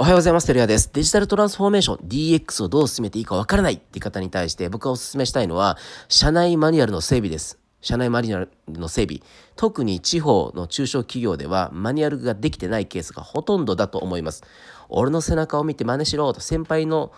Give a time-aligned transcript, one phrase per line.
[0.00, 0.46] おはようございます。
[0.46, 0.92] テレアです。
[0.92, 7.58] デジタルトランスフォーメーション DX をどう進めていいかわからないって方に対して僕がお勧めしたいのは、社内マニュアルの整備です。
[7.80, 9.22] 社内マニュアルの整備。
[9.56, 14.44] 特に地方の中小企業ではマニュアルができてないケースがほとんどだと思います。
[14.88, 17.10] 俺の背中を見て真似しろと、先輩の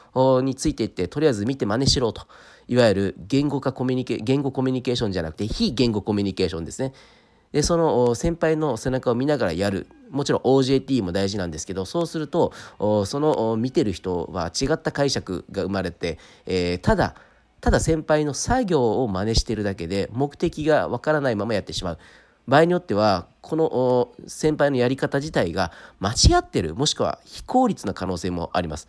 [0.42, 2.22] についていってとりあえず見て真似しろと、
[2.66, 6.94] いわゆる言語化コミュニケ、言語コミュニケーションじゃなくて非言語コミュニケーションですね。
[7.52, 9.86] でその先輩の背中を見ながらやる。
[10.10, 17.14] もちろん OJT も大事なんですけどそうするとその見てる人は違った解釈が生まれて、えー、ただ
[17.60, 21.98] ただ先輩の作業を真似してるだけで目的がわからないままやってしまう。
[22.48, 25.70] 場合によってはこの先輩のやり方自体が
[26.00, 28.88] 間違ってるもしくは非効率な可能性もあります。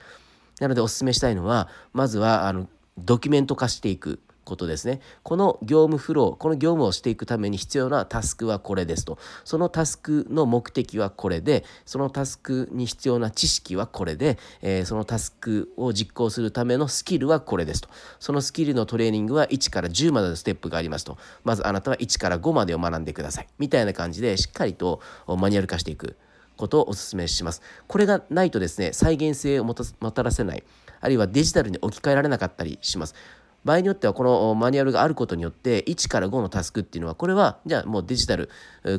[0.59, 2.67] なのでお勧めしたいのはまずはあの
[2.97, 4.19] ドキュメント化していく。
[4.51, 4.99] ことですね。
[5.23, 9.17] この業務フロー、この業務をしていくために必要なタスクはこれですと。
[9.45, 17.87] そのタスクの目的はこれで、そのタスクに必要な知識はこれで、えー、そのタスクを実行するためのスキルはこれですと。
[18.19, 21.17] そのスキルのトレーニングは1から10までのステップがありますと。
[21.45, 23.47] まずあなたは1から5までを学んでください。
[23.57, 26.17] みたいな感じでしっかりとマニュアル化していく。
[26.57, 27.61] ことをお勧めします。
[27.87, 30.63] これがないとですね、再現性をもたらせない、
[30.99, 33.15] あるいはデジタルに置き換えられなかったりします。
[33.63, 38.49] 場合によってはこのマニュアルがあることによって1から5のタスクっていうのはこれはじゃあもうデジタル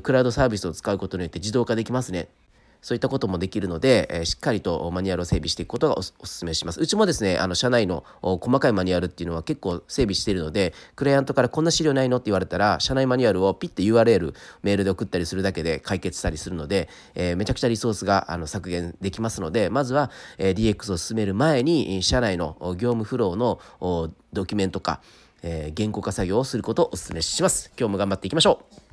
[0.03, 2.29] クラウドサービスを使うことによって自動化できますね。
[2.83, 6.11] そういったこともできるので、え、しっかりとマニュアルを整備していくことがお勧
[6.45, 6.81] めします。
[6.81, 23.61] うちもですね、あの社内の細かいマニュアルっていうのは結構整備しているので、クライアントからこんな資料ないのって言われたら、社内マニュアルをピッて URL メールで送ったりするだけで解決したりするので、えー、めちゃくちゃリソースがあの削減できますので、まずは、え、DX を進める前に、社内の業務フローの
[24.33, 25.01] ドキュメント化、
[25.43, 27.71] えー、言語化作業をすることをお勧めします。
[27.79, 28.92] 今日も頑張っていきましょう。